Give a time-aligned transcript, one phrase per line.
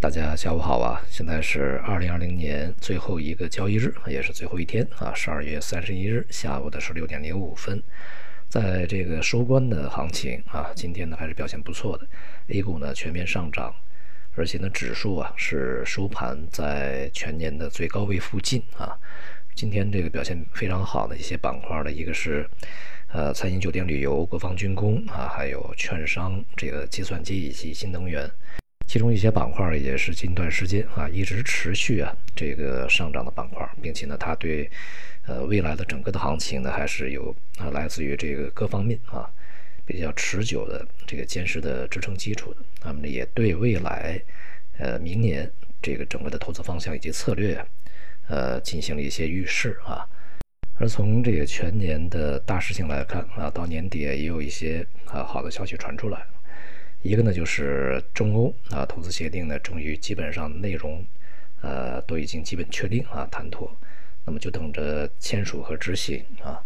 [0.00, 0.98] 大家下午好啊！
[1.10, 7.82] 现在是二零二零年最后一个交易日，也是最后一天啊，十二月三十一日下午的十六点零五分，
[8.48, 12.06] 在这个收官的行情啊，今天呢还是表现不错的
[12.48, 13.74] ，A 股呢全面上涨，
[14.36, 18.96] 而且呢指数啊是收盘在全年的最高位附近啊。
[19.54, 22.48] 今天这个表现非常好的一些板块的一个是
[23.12, 28.30] 呃餐饮酒店旅游、国防军工啊，还有券商、这个计算机以及新能源。
[28.90, 34.68] 其中一些板块也是近段时间啊一直持续啊这个上涨的板块，并且呢，它对
[35.28, 39.30] 呃未来的整个的行情呢还是有啊来自于这个各方面啊
[39.86, 42.56] 比较持久的这个坚实的支撑基础的。
[42.84, 44.20] 那么呢，也对未来
[44.76, 45.48] 呃明年
[45.80, 47.64] 这个整个的投资方向以及策略
[48.26, 50.04] 呃进行了一些预示啊。
[50.80, 56.26] 而从这个全年的大事情来看啊，到年底也有一些啊好的消息传出来。
[57.02, 61.04] 一个呢，就是中欧啊投资协定呢，终于基本上内容，
[61.62, 63.74] 呃，都已经基本确定啊谈妥，
[64.26, 66.62] 那么就等着签署和执行啊。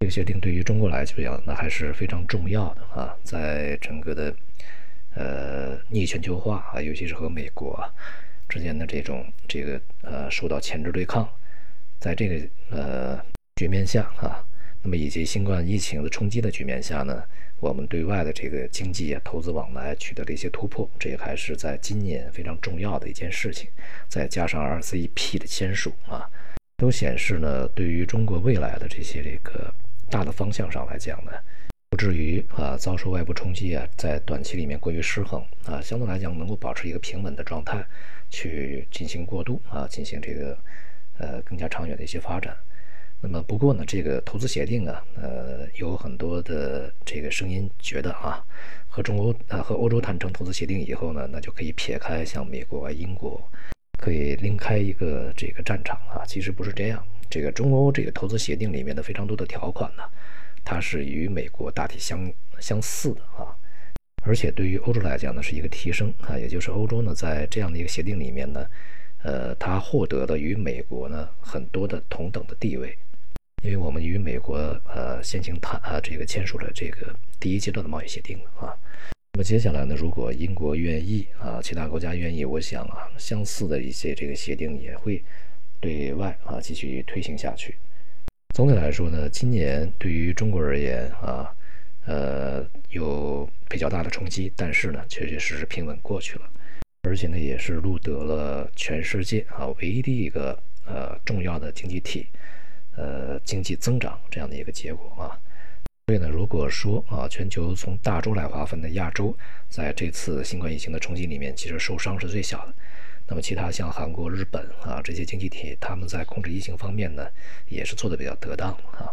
[0.00, 4.34] 这个协定对于中国来讲，那还是非常重要的啊，在整个的
[5.14, 7.92] 呃逆全球化啊，尤其是和美国啊
[8.48, 11.28] 之间的这种这个呃受到前置对抗，
[12.00, 13.24] 在这个呃
[13.56, 14.42] 局面下啊，
[14.82, 17.22] 那么以及新冠疫情的冲击的局面下呢。
[17.60, 23.68] 我们对外的这个经济啊、投资往来取得了一些突破，这也还是在今年非常重要的一件事情。
[24.08, 26.26] 再加上 RCEP 的签署啊，
[26.78, 29.70] 都显示呢，对于中国未来的这些这个
[30.08, 31.32] 大的方向上来讲呢，
[31.90, 37.84] 不至于啊遭受外部冲击啊，在短期里面过于失衡啊，相对来讲能够保持一个平稳的状态
[38.30, 40.58] 去进行过渡啊，进行这个
[41.18, 42.56] 呃更加长远的一些发展。
[43.22, 48.42] 那么不过呢，这个投资协定啊，呃，有很多的这个声音觉得啊，
[48.88, 53.38] 和中欧啊和欧洲谈成投资协定以后呢，那就可以撇开像美国啊、英国，
[53.98, 56.24] 可以另开一个这个战场啊。
[56.26, 60.02] 其实不是这样，这个中欧这个投资协定里面的非常多的条款呢，
[60.64, 63.52] 它是与美国大体相相似的啊，
[64.22, 68.66] 而且对于欧洲来讲呢，是一个提升啊，也就是欧洲呢在这样的一个协定里面呢，
[69.24, 72.96] 呃，它获得了与美国呢很多的同等的地位。
[73.62, 74.56] 因为我们与美国
[74.86, 78.72] 呃先行谈啊这个签署了这个第一阶段的贸易协定啊，
[79.32, 85.22] 那么接下来呢，如果英国愿意啊，其他国家愿意，我想啊，相似的一些这个协定也会
[85.78, 87.76] 对外啊继续推行下去。
[88.54, 91.54] 总体来说呢，今年对于中国而言啊，
[92.06, 96.50] 呃有比较大的冲击，但是呢，确确实实平稳过去了，
[97.02, 102.26] 而且呢，也是录得了全世界啊唯一的一个呃重要的经济体。
[103.00, 105.32] 呃，经济增长这样的一个结果啊，
[106.06, 109.34] 所以呢，如果说啊，全球从大洲来划分的亚洲，
[109.70, 112.74] 在这次新冠疫情的冲击里面，其实受伤是最小的。
[113.26, 117.26] 那么，其他像韩国、日本啊这些经济体，他们在控制疫情方面呢，
[117.68, 119.08] 也是做的比较得当啊。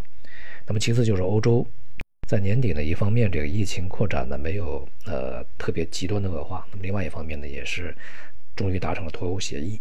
[0.66, 1.66] 那么，其次就是欧洲，
[2.28, 7.96] 在年底呢，一方面这个疫情扩展呢没有呃特别极端的恶化，那么另外一方面呢，也是
[8.54, 9.80] 终于达成了脱欧协议，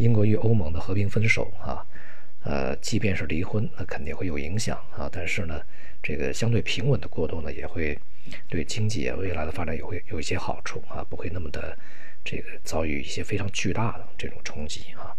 [0.00, 1.84] 英国与欧盟的和平分手啊。
[2.44, 5.08] 呃，即便是离婚，那肯定会有影响啊。
[5.10, 5.60] 但是呢，
[6.02, 7.98] 这个相对平稳的过渡呢，也会
[8.48, 11.76] 对经济啊未来的发展也会有一些好处啊，不会那么的
[12.22, 15.16] 这个遭遇一些非常巨大的这种冲击啊。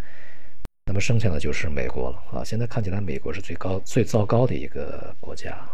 [0.86, 2.44] 那么剩下的就是美国了啊。
[2.44, 5.68] 现在看起来，美国是最高最糟糕的一个国家，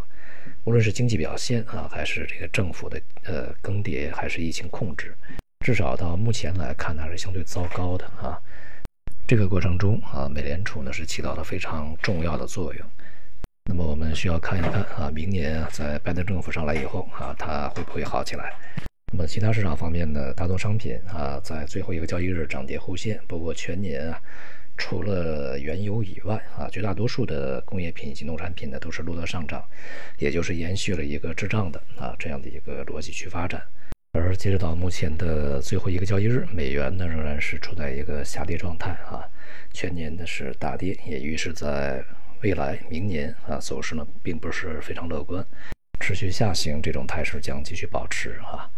[0.63, 5.13] 无论是经济表现啊，还是这个政府的呃更迭，还是疫情控制，
[5.65, 8.39] 至少到目前来看，还是相对糟糕的啊。
[9.31, 12.85] 这个过程中啊，美联储呢是起到了非常重要的作用。
[13.63, 18.51] 那么我们需要看一看啊，明年在拜登政府上来以后啊，它会不会好起来？
[19.13, 23.21] 那么其他市场方面呢，大宗商品啊，在最后一个交易日涨跌互现。
[23.25, 24.21] 不过全年啊，
[24.77, 29.63] 除了原油以外啊，绝大多数的工业品以及农产品呢都是录得上涨，
[30.17, 33.63] 也就是延续了一个滞胀的啊这样的一个逻辑去发展。
[34.13, 39.23] 而截止到目前的最后一个交易日，美元呢仍然是处在一个下跌状态啊，
[39.71, 42.03] 全年呢是大跌，也预示在
[42.41, 45.45] 未来明年啊走势呢并不是非常乐观，
[46.01, 48.69] 持续下行这种态势将继续保持啊。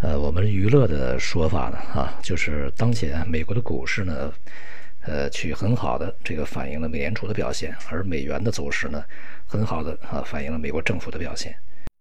[0.00, 4.32] 呃，我们娱乐的说法呢啊，就是当前美国的股市呢，
[5.02, 9.04] 呃，去很好的这个反映了美联储的表现，而美元的走势呢，
[9.46, 11.54] 很好的啊反映了美国政府的表现。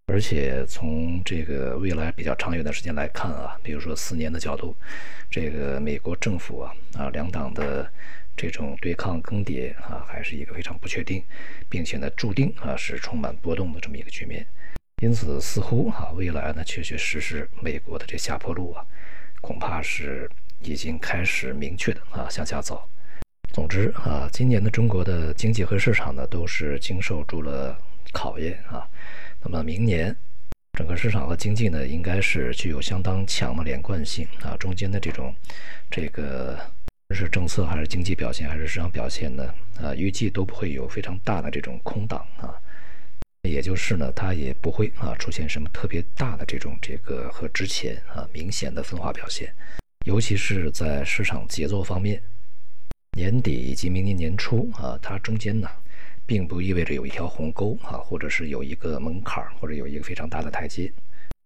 [0.08, 4.76] 而且从这个未来比较长远的时间来看啊，比如说四年的角度，
[5.30, 7.90] 这个美国政府啊啊两党的
[8.36, 11.24] 这种对抗更迭啊，还是一个非常不确定，
[11.70, 14.46] 并且呢注定啊是充满波动的这么一个局面。
[15.02, 18.86] 因此，似乎啊未来呢确确实实美国的这下坡路啊，
[19.42, 20.30] 恐怕是
[20.62, 22.88] 已经开始明确的啊向下走。
[23.54, 27.78] 总之啊，今年的中国的经济和市场呢，都是经受住了
[28.12, 28.86] 考验啊。
[29.44, 30.16] 那么明年，
[30.78, 34.56] 整个市场和经济呢，应该是具有相当强的连贯性啊。
[34.58, 35.36] 中间的这种
[35.92, 36.58] 这个
[37.14, 39.54] 是政策还是经济表现还是市场表现呢？
[39.82, 42.56] 啊，预计都不会有非常大的这种空档啊。
[43.44, 49.54] 也就是呢，它也不会啊出现什么特别大的这种这个和之前啊明显的分化表现，
[50.06, 52.24] 尤其是在市场节奏方面，
[53.18, 55.70] 年底以及明年年初啊，它中间呢，
[56.26, 60.92] 并不意味着有一条鸿沟啊，或者是有一个门槛或者有一个非常大的台阶，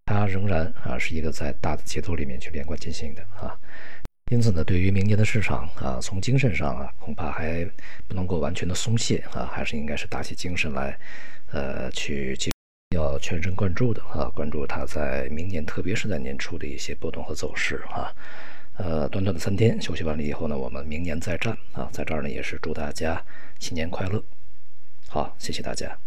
[0.05, 3.57] 它仍然啊是一个在大的节奏里面去连贯进行的啊。
[4.29, 7.65] 因此呢，对于明年的市场啊，从精神上啊，恐怕还
[8.09, 10.97] 不能够完全的松懈啊，还是应该是打起精神来。
[11.53, 12.37] 呃，去
[12.93, 18.11] 要全神贯注的啊，关注它在明年，特别是在年初的一些波动和走势啊。
[18.75, 21.87] 呃，短短的三天休息完了以后呢，我们明年再战啊。
[21.93, 23.23] 在这儿呢，也是祝大家
[23.59, 24.21] 新年快乐。
[25.09, 25.97] 好，谢谢大家。